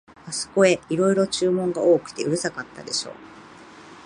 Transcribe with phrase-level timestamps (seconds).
[0.25, 3.13] あすこへ、いろいろ注文が多くてうるさかったでしょう、